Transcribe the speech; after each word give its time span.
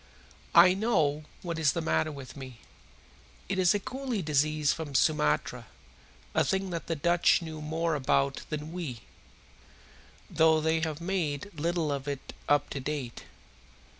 "I 0.55 0.73
know 0.73 1.25
what 1.43 1.59
is 1.59 1.73
the 1.73 1.79
matter 1.81 2.11
with 2.11 2.35
me. 2.35 2.57
It 3.47 3.59
is 3.59 3.75
a 3.75 3.79
coolie 3.79 4.25
disease 4.25 4.73
from 4.73 4.95
Sumatra 4.95 5.67
a 6.33 6.43
thing 6.43 6.71
that 6.71 6.87
the 6.87 6.95
Dutch 6.95 7.43
know 7.43 7.61
more 7.61 7.93
about 7.93 8.41
than 8.49 8.71
we, 8.71 9.01
though 10.27 10.59
they 10.59 10.79
have 10.79 11.01
made 11.01 11.51
little 11.53 11.91
of 11.91 12.07
it 12.07 12.33
up 12.49 12.71
to 12.71 12.79
date. 12.79 13.25